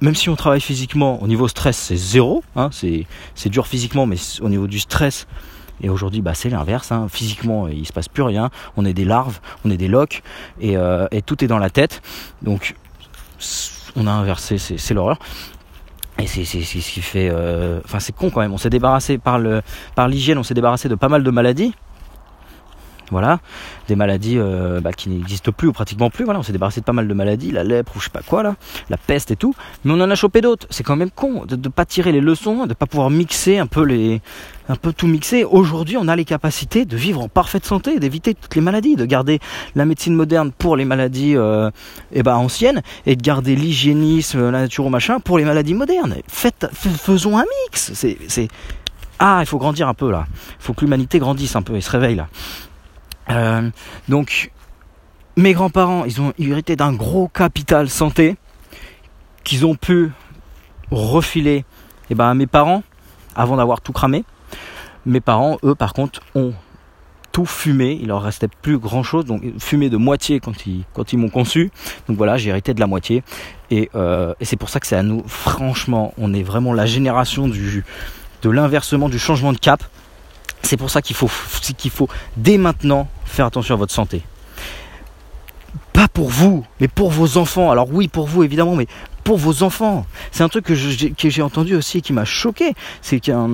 même 0.02 0.16
si 0.16 0.30
on 0.30 0.36
travaille 0.36 0.62
physiquement, 0.62 1.22
au 1.22 1.28
niveau 1.28 1.48
stress, 1.48 1.78
c'est 1.78 1.96
zéro. 1.96 2.44
Hein, 2.56 2.70
c'est 2.72 3.50
dur 3.50 3.68
physiquement, 3.68 4.06
mais 4.06 4.18
au 4.42 4.50
niveau 4.50 4.68
du 4.68 4.80
stress, 4.80 5.28
et 5.82 5.90
aujourd'hui, 5.90 6.22
bah, 6.22 6.34
c'est 6.34 6.50
l'inverse. 6.50 6.92
Hein. 6.92 7.08
Physiquement, 7.10 7.68
il 7.68 7.86
se 7.86 7.94
passe 7.94 8.08
plus 8.08 8.24
rien. 8.24 8.50
On 8.76 8.86
est 8.86 8.94
des 8.94 9.06
larves, 9.06 9.40
on 9.66 9.72
est 9.72 9.78
des 9.78 9.88
loques, 9.88 10.24
et, 10.60 10.78
euh, 10.78 11.08
tout 11.26 11.44
est 11.44 11.48
dans 11.48 11.60
la 11.60 11.70
tête. 11.70 12.02
Donc, 12.42 12.76
on 13.96 14.08
a 14.08 14.12
inversé, 14.12 14.58
c'est 14.58 14.94
l'horreur. 14.94 15.20
Et 16.20 16.26
c'est 16.26 16.46
ce 16.46 16.92
qui 16.92 17.02
fait, 17.02 17.30
euh, 17.32 17.80
enfin 17.86 18.00
c'est 18.00 18.16
con 18.16 18.32
quand 18.32 18.40
même. 18.40 18.52
On 18.52 18.58
s'est 18.58 18.72
débarrassé 18.72 19.20
par 19.20 19.40
par 19.94 20.08
l'hygiène, 20.08 20.40
on 20.40 20.44
s'est 20.44 20.56
débarrassé 20.56 20.90
de 20.90 20.96
pas 20.96 21.10
mal 21.10 21.24
de 21.24 21.30
maladies. 21.30 21.76
Voilà, 23.10 23.40
des 23.88 23.96
maladies 23.96 24.38
euh, 24.38 24.82
bah, 24.82 24.92
qui 24.92 25.10
n'existent 25.10 25.54
plus 25.54 25.70
ou 25.70 25.74
pratiquement 25.74 26.10
plus. 26.10 26.26
Voilà, 26.26 26.40
on 26.40 26.44
s'est 26.44 26.52
débarrassé 26.52 26.82
de 26.82 26.86
pas 26.86 26.94
mal 26.94 27.08
de 27.08 27.14
maladies, 27.14 27.52
la 27.52 27.64
lèpre 27.64 27.96
ou 27.96 28.00
je 28.00 28.06
sais 28.06 28.12
pas 28.12 28.22
quoi 28.22 28.44
là, 28.44 28.56
la 28.90 28.98
peste 28.98 29.32
et 29.32 29.38
tout. 29.38 29.54
Mais 29.86 29.94
on 29.94 30.02
en 30.02 30.12
a 30.12 30.16
chopé 30.16 30.42
d'autres. 30.42 30.68
C'est 30.70 30.84
quand 30.84 30.98
même 30.98 31.12
con 31.12 31.46
de 31.46 31.56
ne 31.56 31.70
pas 31.70 31.86
tirer 31.86 32.12
les 32.12 32.20
leçons, 32.20 32.66
de 32.66 32.74
pas 32.74 32.86
pouvoir 32.86 33.10
mixer 33.10 33.60
un 33.60 33.68
peu 33.68 33.84
les, 33.84 34.22
un 34.70 34.76
peu 34.76 34.94
tout 34.94 35.08
mixer. 35.08 35.44
Aujourd'hui, 35.44 35.98
on 35.98 36.08
a 36.08 36.16
les 36.16 36.26
capacités 36.26 36.86
de 36.86 36.98
vivre 36.98 37.22
en 37.22 37.30
parfaite 37.30 37.66
santé, 37.66 38.00
d'éviter 38.00 38.34
toutes 38.34 38.56
les 38.56 38.62
maladies, 38.62 38.96
de 38.96 39.06
garder 39.06 39.40
la 39.76 39.86
médecine 39.86 40.14
moderne 40.14 40.52
pour 40.52 40.76
les 40.76 40.86
maladies 40.86 41.36
euh, 41.36 41.72
eh 42.12 42.24
ben, 42.24 42.36
anciennes 42.36 42.82
et 43.06 43.16
de 43.16 43.22
garder 43.22 43.56
l'hygiénisme, 43.56 44.50
la 44.52 44.62
nature 44.62 44.90
machin 44.90 45.20
pour 45.20 45.38
les 45.38 45.46
maladies 45.46 45.74
modernes. 45.74 46.16
Faites, 46.28 46.68
faisons 46.74 47.38
un 47.38 47.46
mix. 47.66 47.94
Ah, 49.20 49.40
il 49.42 49.48
faut 49.48 49.58
grandir 49.58 49.88
un 49.88 49.94
peu 49.94 50.12
là. 50.12 50.28
Il 50.30 50.64
faut 50.64 50.74
que 50.74 50.82
l'humanité 50.82 51.20
grandisse 51.20 51.56
un 51.56 51.62
peu 51.62 51.76
et 51.76 51.82
se 51.82 51.90
réveille 51.90 52.16
là. 52.16 52.28
Euh, 53.30 53.70
donc, 54.08 54.52
mes 55.36 55.54
grands-parents, 55.54 56.06
ils 56.06 56.22
ont 56.22 56.34
hérité 56.40 56.76
d'un 56.76 56.94
gros 56.94 57.28
capital 57.28 57.90
santé 57.90 58.38
qu'ils 59.44 59.66
ont 59.66 59.76
pu 59.76 60.12
refiler 60.92 61.66
eh 62.10 62.16
ben, 62.16 62.30
à 62.30 62.34
mes 62.34 62.48
parents 62.48 62.84
avant 63.36 63.58
d'avoir 63.58 63.82
tout 63.82 63.94
cramé. 63.94 64.24
Mes 65.06 65.22
parents, 65.22 65.58
eux, 65.64 65.76
par 65.76 65.94
contre, 65.94 66.22
ont 66.36 66.54
tout 67.32 67.46
fumé. 67.46 68.00
Il 68.02 68.08
leur 68.08 68.24
restait 68.24 68.48
plus 68.48 68.80
grand 68.80 69.04
chose. 69.04 69.26
Donc, 69.26 69.44
fumé 69.60 69.90
de 69.90 69.98
moitié 69.98 70.40
quand 70.40 70.66
ils, 70.66 70.84
quand 70.94 71.14
ils 71.14 71.18
m'ont 71.18 71.30
conçu. 71.30 71.72
Donc 72.08 72.18
voilà, 72.18 72.38
j'ai 72.38 72.50
hérité 72.50 72.74
de 72.74 72.80
la 72.80 72.88
moitié. 72.88 73.24
Et, 73.70 73.90
euh, 73.94 74.34
et 74.40 74.46
c'est 74.46 74.56
pour 74.56 74.70
ça 74.70 74.80
que 74.80 74.88
c'est 74.88 74.96
à 74.96 75.04
nous, 75.04 75.24
franchement, 75.28 76.14
on 76.18 76.34
est 76.34 76.44
vraiment 76.44 76.74
la 76.74 76.86
génération 76.86 77.48
du, 77.48 77.86
de 78.42 78.50
l'inversement, 78.50 79.08
du 79.08 79.20
changement 79.20 79.54
de 79.54 79.60
cap. 79.60 79.84
C'est 80.64 80.78
pour 80.78 80.90
ça 80.90 81.02
qu'il 81.02 81.16
faut, 81.16 81.30
qu'il 81.78 81.92
faut 81.92 82.10
dès 82.38 82.58
maintenant 82.58 83.08
attention 83.46 83.76
à 83.76 83.78
votre 83.78 83.94
santé. 83.94 84.24
Pas 85.94 86.08
pour 86.08 86.30
vous, 86.30 86.66
mais 86.80 86.88
pour 86.88 87.10
vos 87.10 87.38
enfants. 87.38 87.72
Alors 87.72 87.88
oui, 87.92 88.08
pour 88.08 88.28
vous 88.28 88.44
évidemment, 88.44 88.76
mais 88.76 88.88
pour 89.24 89.38
vos 89.38 89.62
enfants. 89.64 90.06
C'est 90.32 90.44
un 90.44 90.48
truc 90.48 90.64
que 90.64 90.74
j'ai 91.30 91.42
entendu 91.42 91.76
aussi 91.76 92.02
qui 92.02 92.14
m'a 92.14 92.24
choqué. 92.24 92.74
C'est 93.02 93.20
qu'un 93.20 93.50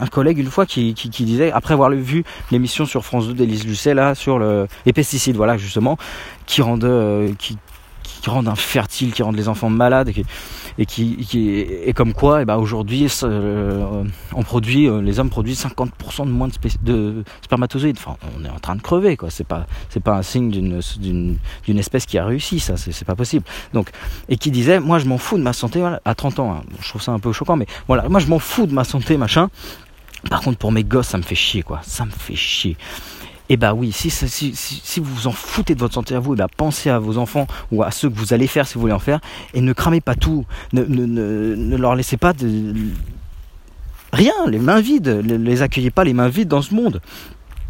un, 0.00 0.06
collègue 0.06 0.38
une 0.38 0.50
fois 0.50 0.64
qui, 0.64 0.94
disait, 0.94 1.52
après 1.52 1.74
avoir 1.74 1.90
vu 1.90 2.24
l'émission 2.50 2.86
sur 2.86 3.04
France 3.04 3.26
2 3.26 3.34
d'Élise 3.34 3.66
Lucet 3.66 3.92
là 3.92 4.14
sur 4.14 4.38
le, 4.38 4.66
les 4.86 4.94
pesticides, 4.94 5.36
voilà 5.36 5.58
justement, 5.58 5.98
qui 6.46 6.62
rendait, 6.62 6.86
euh, 6.86 7.32
qui, 7.38 7.58
qui 8.20 8.30
rendent 8.30 8.48
infertiles, 8.48 9.12
qui 9.12 9.22
rendent 9.22 9.36
les 9.36 9.48
enfants 9.48 9.70
malades, 9.70 10.12
et 10.78 10.86
qui, 10.86 11.26
et 11.84 11.92
comme 11.92 12.12
quoi, 12.12 12.42
et 12.42 12.44
ben 12.44 12.56
aujourd'hui, 12.56 13.06
euh, 13.22 14.04
on 14.34 14.42
produit, 14.42 14.88
euh, 14.88 15.00
les 15.00 15.18
hommes 15.18 15.30
produisent 15.30 15.64
50% 15.64 16.26
de 16.26 16.30
moins 16.30 16.48
de, 16.48 16.54
de, 16.82 17.24
spermatozoïdes. 17.42 17.96
Enfin, 17.98 18.16
on 18.38 18.44
est 18.44 18.50
en 18.50 18.58
train 18.58 18.76
de 18.76 18.82
crever, 18.82 19.16
quoi. 19.16 19.30
C'est 19.30 19.46
pas, 19.46 19.66
c'est 19.88 20.02
pas 20.02 20.16
un 20.16 20.22
signe 20.22 20.50
d'une, 20.50 20.80
d'une, 21.00 21.78
espèce 21.78 22.06
qui 22.06 22.18
a 22.18 22.24
réussi, 22.24 22.60
ça, 22.60 22.76
c'est, 22.76 23.04
pas 23.04 23.14
possible. 23.14 23.44
Donc, 23.72 23.90
et 24.28 24.36
qui 24.36 24.50
disait, 24.50 24.80
moi, 24.80 24.98
je 24.98 25.06
m'en 25.06 25.18
fous 25.18 25.38
de 25.38 25.42
ma 25.42 25.52
santé, 25.52 25.82
à 26.04 26.14
30 26.14 26.38
ans. 26.40 26.52
Hein. 26.52 26.62
je 26.80 26.88
trouve 26.88 27.02
ça 27.02 27.12
un 27.12 27.18
peu 27.18 27.32
choquant, 27.32 27.56
mais 27.56 27.66
voilà, 27.86 28.08
moi, 28.08 28.20
je 28.20 28.26
m'en 28.26 28.38
fous 28.38 28.66
de 28.66 28.74
ma 28.74 28.84
santé, 28.84 29.16
machin. 29.16 29.48
Par 30.30 30.40
contre, 30.40 30.58
pour 30.58 30.72
mes 30.72 30.84
gosses, 30.84 31.08
ça 31.08 31.18
me 31.18 31.22
fait 31.22 31.34
chier, 31.34 31.62
quoi. 31.62 31.80
Ça 31.84 32.04
me 32.04 32.10
fait 32.10 32.36
chier. 32.36 32.76
Et 33.48 33.54
eh 33.54 33.56
bah 33.56 33.74
oui, 33.74 33.92
si, 33.92 34.10
si, 34.10 34.54
si, 34.56 35.00
vous 35.00 35.14
vous 35.14 35.26
en 35.28 35.32
foutez 35.32 35.76
de 35.76 35.80
votre 35.80 35.94
santé 35.94 36.16
à 36.16 36.18
vous, 36.18 36.34
eh 36.34 36.36
bah 36.36 36.48
pensez 36.56 36.90
à 36.90 36.98
vos 36.98 37.16
enfants 37.16 37.46
ou 37.70 37.84
à 37.84 37.92
ceux 37.92 38.10
que 38.10 38.18
vous 38.18 38.32
allez 38.32 38.48
faire 38.48 38.66
si 38.66 38.74
vous 38.74 38.80
voulez 38.80 38.92
en 38.92 38.98
faire, 38.98 39.20
et 39.54 39.60
ne 39.60 39.72
cramez 39.72 40.00
pas 40.00 40.16
tout. 40.16 40.44
Ne, 40.72 40.82
ne, 40.82 41.06
ne, 41.06 41.76
leur 41.76 41.94
laissez 41.94 42.16
pas 42.16 42.32
de... 42.32 42.74
rien, 44.12 44.32
les 44.48 44.58
mains 44.58 44.80
vides. 44.80 45.08
Ne 45.08 45.36
les 45.36 45.62
accueillez 45.62 45.90
pas 45.90 46.02
les 46.02 46.12
mains 46.12 46.28
vides 46.28 46.48
dans 46.48 46.62
ce 46.62 46.74
monde 46.74 47.00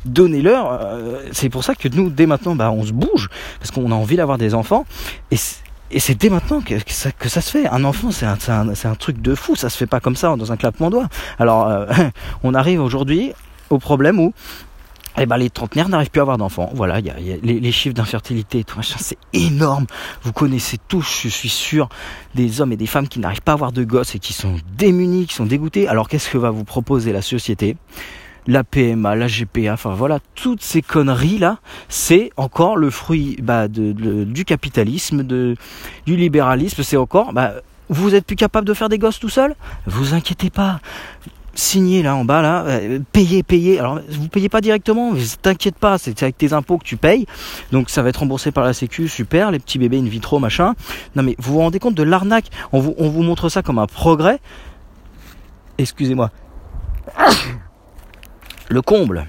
donnez-leur. 0.06 0.70
Euh, 0.70 1.24
c'est 1.32 1.48
pour 1.48 1.64
ça 1.64 1.74
que 1.74 1.88
nous, 1.88 2.08
dès 2.10 2.26
maintenant, 2.26 2.54
bah, 2.54 2.70
on 2.70 2.84
se 2.84 2.92
bouge, 2.92 3.28
parce 3.58 3.70
qu'on 3.70 3.90
a 3.90 3.94
envie 3.94 4.16
d'avoir 4.16 4.38
des 4.38 4.54
enfants. 4.54 4.86
Et 5.30 6.00
c'est 6.00 6.14
dès 6.14 6.30
maintenant 6.30 6.60
que, 6.60 6.74
ça, 6.86 7.12
que, 7.12 7.28
ça, 7.28 7.40
se 7.40 7.50
fait. 7.50 7.66
Un 7.66 7.84
enfant, 7.84 8.10
c'est 8.10 8.26
un, 8.26 8.38
un, 8.48 8.68
un, 8.68 8.94
truc 8.94 9.20
de 9.20 9.34
fou. 9.34 9.56
Ça 9.56 9.68
se 9.68 9.76
fait 9.76 9.86
pas 9.86 10.00
comme 10.00 10.16
ça 10.16 10.34
dans 10.36 10.52
un 10.52 10.56
clapement 10.56 10.88
de 10.88 10.96
doigts. 10.96 11.08
Alors, 11.38 11.68
euh, 11.68 11.86
on 12.42 12.54
arrive 12.54 12.80
aujourd'hui 12.80 13.32
au 13.70 13.78
problème 13.78 14.20
où 14.20 14.32
eh 15.18 15.26
ben, 15.26 15.36
les 15.36 15.50
trentenaires 15.50 15.88
n'arrivent 15.88 16.10
plus 16.10 16.20
à 16.20 16.22
avoir 16.22 16.38
d'enfants. 16.38 16.70
Voilà, 16.74 17.00
il 17.00 17.06
y 17.06 17.10
a, 17.10 17.36
les, 17.42 17.72
chiffres 17.72 17.94
d'infertilité 17.94 18.60
et 18.60 18.64
tout 18.64 18.76
machin, 18.76 18.96
c'est 18.98 19.18
énorme. 19.32 19.86
Vous 20.22 20.32
connaissez 20.32 20.78
tous, 20.88 21.22
je 21.22 21.28
suis 21.28 21.48
sûr, 21.48 21.88
des 22.34 22.60
hommes 22.60 22.72
et 22.72 22.76
des 22.76 22.86
femmes 22.86 23.08
qui 23.08 23.18
n'arrivent 23.18 23.42
pas 23.42 23.52
à 23.52 23.54
avoir 23.54 23.72
de 23.72 23.84
gosses 23.84 24.14
et 24.14 24.18
qui 24.18 24.32
sont 24.32 24.56
démunis, 24.76 25.26
qui 25.26 25.34
sont 25.34 25.46
dégoûtés. 25.46 25.88
Alors 25.88 26.08
qu'est-ce 26.08 26.30
que 26.30 26.38
va 26.38 26.50
vous 26.50 26.64
proposer 26.64 27.12
la 27.12 27.22
société? 27.22 27.76
La 28.48 28.62
PMA, 28.62 29.16
la 29.16 29.26
GPA, 29.26 29.72
enfin 29.72 29.94
voilà, 29.94 30.20
toutes 30.36 30.62
ces 30.62 30.80
conneries 30.80 31.38
là, 31.38 31.58
c'est 31.88 32.30
encore 32.36 32.76
le 32.76 32.90
fruit 32.90 33.36
bah, 33.42 33.66
du 33.66 34.44
capitalisme, 34.44 35.24
du 35.24 35.56
libéralisme, 36.06 36.84
c'est 36.84 36.96
encore, 36.96 37.32
bah, 37.32 37.54
vous 37.88 38.14
êtes 38.14 38.24
plus 38.24 38.36
capable 38.36 38.66
de 38.66 38.74
faire 38.74 38.88
des 38.88 38.98
gosses 38.98 39.18
tout 39.18 39.28
seul? 39.28 39.54
Vous 39.86 40.14
inquiétez 40.14 40.50
pas, 40.50 40.80
signez 41.56 42.02
là 42.02 42.14
en 42.14 42.24
bas 42.24 42.42
là, 42.42 42.64
euh, 42.66 43.00
payez, 43.12 43.42
payez. 43.42 43.80
Alors 43.80 44.00
vous 44.08 44.28
payez 44.28 44.48
pas 44.48 44.60
directement, 44.60 45.12
mais 45.12 45.22
t'inquiète 45.42 45.76
pas, 45.76 45.98
c'est 45.98 46.22
avec 46.22 46.38
tes 46.38 46.52
impôts 46.52 46.78
que 46.78 46.84
tu 46.84 46.96
payes, 46.96 47.26
donc 47.72 47.90
ça 47.90 48.02
va 48.02 48.10
être 48.10 48.18
remboursé 48.18 48.52
par 48.52 48.64
la 48.64 48.72
Sécu, 48.72 49.08
super, 49.08 49.50
les 49.50 49.58
petits 49.58 49.78
bébés 49.78 49.98
in 49.98 50.04
vitro 50.04 50.38
machin. 50.38 50.74
Non 51.16 51.22
mais 51.22 51.34
vous 51.38 51.54
vous 51.54 51.60
rendez 51.60 51.78
compte 51.78 51.94
de 51.94 52.02
l'arnaque? 52.02 52.46
On 52.72 52.80
vous, 52.80 52.94
on 52.98 53.08
vous 53.08 53.22
montre 53.22 53.48
ça 53.48 53.62
comme 53.62 53.78
un 53.78 53.86
progrès. 53.86 54.38
Excusez-moi 55.78 56.30
le 58.68 58.82
comble. 58.82 59.26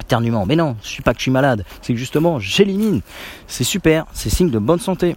Éternuement. 0.00 0.46
Mais 0.46 0.56
non, 0.56 0.76
je 0.82 0.88
suis 0.88 1.02
pas 1.02 1.12
que 1.12 1.18
je 1.18 1.22
suis 1.22 1.30
malade. 1.30 1.64
C'est 1.80 1.92
que 1.92 1.98
justement, 1.98 2.38
j'élimine. 2.40 3.02
C'est 3.46 3.64
super. 3.64 4.06
C'est 4.12 4.30
signe 4.30 4.50
de 4.50 4.58
bonne 4.58 4.80
santé. 4.80 5.16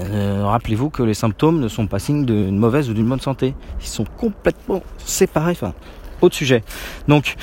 Euh, 0.00 0.44
rappelez-vous 0.44 0.90
que 0.90 1.02
les 1.02 1.14
symptômes 1.14 1.60
ne 1.60 1.68
sont 1.68 1.86
pas 1.86 1.98
signes 1.98 2.24
d'une 2.24 2.58
mauvaise 2.58 2.88
ou 2.90 2.94
d'une 2.94 3.08
bonne 3.08 3.20
santé. 3.20 3.54
Ils 3.80 3.86
sont 3.86 4.04
complètement 4.16 4.82
séparés. 4.98 5.56
Autre 6.20 6.34
sujet. 6.34 6.62
Donc, 7.06 7.36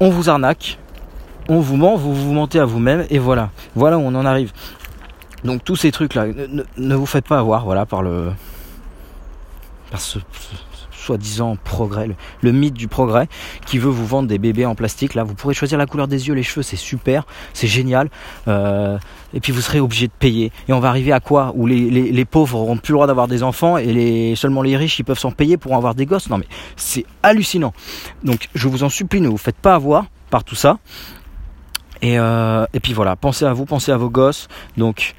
on 0.00 0.10
vous 0.10 0.30
arnaque. 0.30 0.78
On 1.48 1.60
vous 1.60 1.76
ment, 1.76 1.96
vous 1.96 2.14
vous 2.14 2.32
mentez 2.32 2.58
à 2.58 2.64
vous-même. 2.64 3.06
Et 3.10 3.18
voilà. 3.18 3.50
Voilà 3.74 3.98
où 3.98 4.02
on 4.02 4.14
en 4.14 4.24
arrive. 4.24 4.52
Donc, 5.44 5.64
tous 5.64 5.76
ces 5.76 5.90
trucs-là, 5.90 6.26
ne, 6.76 6.94
vous 6.94 7.06
faites 7.06 7.26
pas 7.26 7.38
avoir, 7.38 7.64
voilà, 7.64 7.86
par 7.86 8.02
le. 8.02 8.30
par 9.90 10.00
ce 10.00 10.18
soi-disant 11.10 11.56
progrès, 11.64 12.08
le, 12.40 12.52
mythe 12.52 12.74
du 12.74 12.86
progrès, 12.86 13.28
qui 13.66 13.78
veut 13.78 13.90
vous 13.90 14.06
vendre 14.06 14.28
des 14.28 14.38
bébés 14.38 14.64
en 14.64 14.76
plastique. 14.76 15.14
Là, 15.14 15.24
vous 15.24 15.34
pourrez 15.34 15.54
choisir 15.54 15.76
la 15.76 15.86
couleur 15.86 16.06
des 16.06 16.28
yeux, 16.28 16.34
les 16.34 16.44
cheveux, 16.44 16.62
c'est 16.62 16.76
super, 16.76 17.26
c'est 17.52 17.66
génial. 17.66 18.10
Euh, 18.46 18.96
et 19.34 19.40
puis 19.40 19.50
vous 19.50 19.60
serez 19.60 19.80
obligé 19.80 20.06
de 20.06 20.12
payer. 20.16 20.52
Et 20.68 20.72
on 20.72 20.78
va 20.78 20.88
arriver 20.88 21.10
à 21.10 21.18
quoi? 21.18 21.52
Où 21.56 21.66
les, 21.66 22.24
pauvres 22.24 22.58
auront 22.58 22.76
plus 22.76 22.92
le 22.92 22.96
droit 22.96 23.06
d'avoir 23.08 23.26
des 23.26 23.42
enfants 23.42 23.76
et 23.76 24.34
seulement 24.36 24.62
les 24.62 24.76
riches 24.76 25.00
ils 25.00 25.04
peuvent 25.04 25.18
s'en 25.18 25.32
payer 25.32 25.56
pour 25.56 25.74
avoir 25.74 25.96
des 25.96 26.06
gosses. 26.06 26.30
Non 26.30 26.38
mais 26.38 26.46
c'est 26.76 27.04
hallucinant. 27.24 27.72
Donc 28.22 28.48
je 28.54 28.68
vous 28.68 28.84
en 28.84 28.88
supplie, 28.88 29.20
ne 29.20 29.28
vous 29.28 29.36
faites 29.36 29.56
pas 29.56 29.74
avoir 29.74 30.04
par 30.30 30.44
tout 30.44 30.54
ça. 30.54 30.78
Et, 32.02 32.20
euh, 32.20 32.66
et 32.72 32.78
puis 32.78 32.92
voilà, 32.92 33.16
pensez 33.16 33.44
à 33.44 33.52
vous, 33.52 33.64
pensez 33.64 33.90
à 33.90 33.96
vos 33.96 34.10
gosses. 34.10 34.46
Donc 34.76 35.14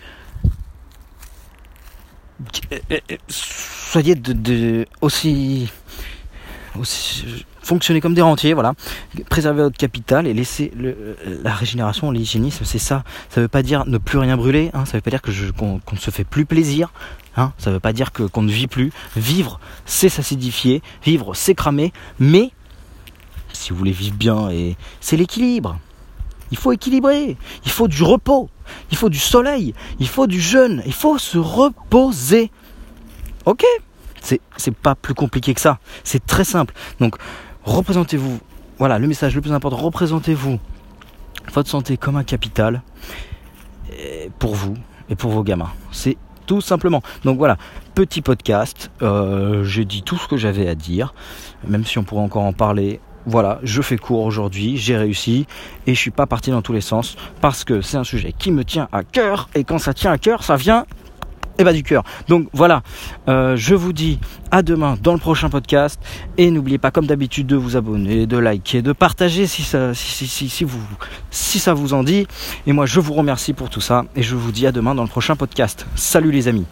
soyez 3.27 4.15
de, 4.15 4.85
aussi, 5.01 5.69
aussi 6.79 7.45
fonctionnez 7.61 8.01
comme 8.01 8.13
des 8.13 8.21
rentiers, 8.21 8.53
voilà. 8.53 8.73
Préservez 9.29 9.63
votre 9.63 9.77
capital 9.77 10.27
et 10.27 10.33
laissez 10.33 10.71
le, 10.75 11.15
la 11.43 11.53
régénération, 11.53 12.11
l'hygiénisme, 12.11 12.65
c'est 12.65 12.79
ça. 12.79 13.03
Ça 13.29 13.41
veut 13.41 13.47
pas 13.47 13.63
dire 13.63 13.85
ne 13.85 13.97
plus 13.97 14.17
rien 14.17 14.37
brûler, 14.37 14.71
hein, 14.73 14.85
ça 14.85 14.97
veut 14.97 15.01
pas 15.01 15.09
dire 15.09 15.21
que 15.21 15.31
qu'on 15.51 15.79
ne 15.91 15.97
se 15.97 16.11
fait 16.11 16.23
plus 16.23 16.45
plaisir, 16.45 16.91
hein, 17.37 17.53
ça 17.57 17.71
veut 17.71 17.79
pas 17.79 17.93
dire 17.93 18.11
qu'on 18.11 18.41
ne 18.41 18.51
vit 18.51 18.67
plus. 18.67 18.91
Vivre, 19.15 19.59
c'est 19.85 20.09
s'acidifier, 20.09 20.81
vivre, 21.03 21.33
c'est 21.35 21.55
cramer, 21.55 21.93
mais 22.19 22.51
si 23.53 23.71
vous 23.71 23.77
voulez 23.77 23.91
vivre 23.91 24.15
bien, 24.15 24.49
et 24.49 24.75
c'est 24.99 25.17
l'équilibre. 25.17 25.79
Il 26.51 26.57
faut 26.57 26.73
équilibrer, 26.73 27.37
il 27.63 27.71
faut 27.71 27.87
du 27.87 28.03
repos, 28.03 28.49
il 28.91 28.97
faut 28.97 29.09
du 29.09 29.19
soleil, 29.19 29.73
il 29.99 30.07
faut 30.07 30.27
du 30.27 30.41
jeûne, 30.41 30.83
il 30.85 30.93
faut 30.93 31.17
se 31.17 31.37
reposer. 31.37 32.51
Ok? 33.45 33.63
C'est 34.21 34.75
pas 34.75 34.95
plus 34.95 35.13
compliqué 35.13 35.53
que 35.53 35.61
ça. 35.61 35.79
C'est 36.03 36.25
très 36.25 36.43
simple. 36.43 36.73
Donc, 36.99 37.15
représentez-vous. 37.63 38.39
Voilà, 38.77 38.99
le 38.99 39.07
message 39.07 39.35
le 39.35 39.41
plus 39.41 39.51
important. 39.51 39.77
Représentez-vous 39.77 40.59
votre 41.53 41.69
santé 41.69 41.97
comme 41.97 42.15
un 42.15 42.23
capital 42.23 42.81
pour 44.39 44.55
vous 44.55 44.75
et 45.09 45.15
pour 45.15 45.31
vos 45.31 45.43
gamins. 45.43 45.71
C'est 45.91 46.17
tout 46.45 46.61
simplement. 46.61 47.01
Donc 47.23 47.37
voilà, 47.37 47.57
petit 47.95 48.21
podcast. 48.21 48.91
Euh, 49.01 49.63
j'ai 49.63 49.85
dit 49.85 50.03
tout 50.03 50.17
ce 50.17 50.27
que 50.27 50.37
j'avais 50.37 50.67
à 50.67 50.75
dire, 50.75 51.13
même 51.67 51.85
si 51.85 51.97
on 51.97 52.03
pourrait 52.03 52.23
encore 52.23 52.43
en 52.43 52.53
parler. 52.53 52.99
Voilà, 53.27 53.59
je 53.61 53.83
fais 53.83 53.97
court 53.97 54.25
aujourd'hui, 54.25 54.77
j'ai 54.77 54.97
réussi 54.97 55.45
et 55.85 55.93
je 55.93 55.99
suis 55.99 56.09
pas 56.09 56.25
parti 56.25 56.49
dans 56.49 56.63
tous 56.63 56.73
les 56.73 56.81
sens 56.81 57.15
parce 57.39 57.63
que 57.63 57.81
c'est 57.81 57.97
un 57.97 58.03
sujet 58.03 58.33
qui 58.35 58.51
me 58.51 58.65
tient 58.65 58.89
à 58.91 59.03
cœur 59.03 59.47
et 59.53 59.63
quand 59.63 59.77
ça 59.77 59.93
tient 59.93 60.11
à 60.11 60.17
cœur, 60.17 60.43
ça 60.43 60.55
vient 60.55 60.85
et 61.61 61.63
bah 61.63 61.73
du 61.73 61.83
cœur. 61.83 62.03
Donc 62.27 62.47
voilà, 62.53 62.81
euh, 63.29 63.55
je 63.55 63.75
vous 63.75 63.93
dis 63.93 64.19
à 64.49 64.63
demain 64.63 64.97
dans 65.01 65.13
le 65.13 65.19
prochain 65.19 65.49
podcast 65.49 66.01
et 66.37 66.51
n'oubliez 66.51 66.77
pas 66.77 66.91
comme 66.91 67.05
d'habitude 67.05 67.47
de 67.47 67.55
vous 67.55 67.77
abonner, 67.77 68.25
de 68.25 68.37
liker, 68.37 68.81
de 68.81 68.91
partager 68.91 69.47
si 69.47 69.61
ça, 69.61 69.91
vous, 69.91 70.81
si 71.29 71.59
ça 71.59 71.73
vous 71.73 71.93
en 71.93 72.03
dit. 72.03 72.27
Et 72.67 72.73
moi 72.73 72.85
je 72.85 72.99
vous 72.99 73.13
remercie 73.13 73.53
pour 73.53 73.69
tout 73.69 73.81
ça 73.81 74.05
et 74.15 74.23
je 74.23 74.35
vous 74.35 74.51
dis 74.51 74.67
à 74.67 74.71
demain 74.71 74.95
dans 74.95 75.03
le 75.03 75.09
prochain 75.09 75.35
podcast. 75.35 75.85
Salut 75.95 76.31
les 76.31 76.47
amis. 76.47 76.65